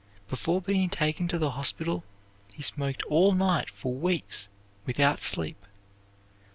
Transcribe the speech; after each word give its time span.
Before 0.29 0.63
being 0.63 0.89
taken 0.89 1.27
to 1.27 1.37
the 1.37 1.51
hospital 1.51 2.03
he 2.51 2.63
smoked 2.63 3.03
all 3.03 3.33
night 3.33 3.69
for 3.69 3.93
weeks 3.93 4.49
without 4.83 5.19
sleep. 5.19 5.63